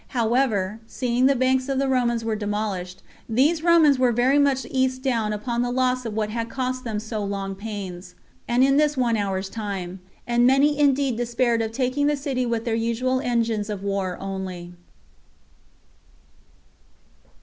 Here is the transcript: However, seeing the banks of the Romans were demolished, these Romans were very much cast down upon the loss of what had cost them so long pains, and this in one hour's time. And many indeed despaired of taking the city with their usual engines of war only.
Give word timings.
However, 0.17 0.79
seeing 0.87 1.27
the 1.27 1.35
banks 1.35 1.69
of 1.69 1.77
the 1.77 1.87
Romans 1.87 2.25
were 2.25 2.35
demolished, 2.35 3.03
these 3.29 3.61
Romans 3.61 3.99
were 3.99 4.11
very 4.11 4.39
much 4.39 4.63
cast 4.73 5.03
down 5.03 5.31
upon 5.31 5.61
the 5.61 5.69
loss 5.69 6.05
of 6.07 6.15
what 6.15 6.31
had 6.31 6.49
cost 6.49 6.83
them 6.83 6.99
so 6.99 7.23
long 7.23 7.53
pains, 7.53 8.15
and 8.47 8.63
this 8.79 8.97
in 8.97 9.03
one 9.03 9.15
hour's 9.15 9.47
time. 9.47 9.99
And 10.25 10.47
many 10.47 10.75
indeed 10.75 11.17
despaired 11.17 11.61
of 11.61 11.71
taking 11.71 12.07
the 12.07 12.17
city 12.17 12.47
with 12.47 12.65
their 12.65 12.73
usual 12.73 13.19
engines 13.21 13.69
of 13.69 13.83
war 13.83 14.17
only. 14.19 14.73